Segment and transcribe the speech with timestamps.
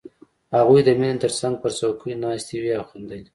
[0.57, 3.21] هغوی د مينې تر څنګ پر څوکۍ ناستې وې او خندلې